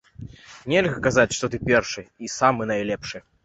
Нельга 0.73 1.03
казаць, 1.09 1.35
што 1.41 1.45
ты 1.53 1.57
першы, 1.69 2.07
самы 2.41 2.61
і 2.69 2.75
найлепшы. 2.77 3.27